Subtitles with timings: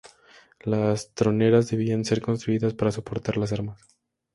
[0.61, 3.87] Las troneras debían ser construidas para soportar las armas.